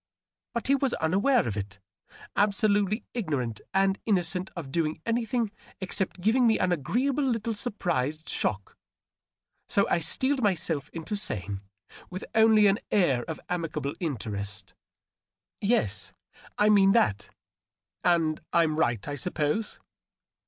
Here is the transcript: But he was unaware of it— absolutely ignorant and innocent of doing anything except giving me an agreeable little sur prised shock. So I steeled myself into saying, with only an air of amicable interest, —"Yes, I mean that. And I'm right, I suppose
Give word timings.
But 0.55 0.65
he 0.65 0.73
was 0.73 0.95
unaware 0.95 1.47
of 1.47 1.55
it— 1.55 1.77
absolutely 2.35 3.03
ignorant 3.13 3.61
and 3.71 3.99
innocent 4.07 4.49
of 4.55 4.71
doing 4.71 4.99
anything 5.05 5.51
except 5.79 6.19
giving 6.21 6.47
me 6.47 6.57
an 6.57 6.71
agreeable 6.71 7.23
little 7.23 7.53
sur 7.53 7.69
prised 7.69 8.27
shock. 8.27 8.75
So 9.69 9.87
I 9.89 9.99
steeled 9.99 10.41
myself 10.41 10.89
into 10.89 11.15
saying, 11.15 11.61
with 12.09 12.25
only 12.33 12.65
an 12.65 12.79
air 12.89 13.23
of 13.25 13.39
amicable 13.47 13.93
interest, 13.99 14.73
—"Yes, 15.61 16.13
I 16.57 16.67
mean 16.69 16.93
that. 16.93 17.29
And 18.03 18.41
I'm 18.51 18.77
right, 18.79 19.07
I 19.07 19.13
suppose 19.13 19.77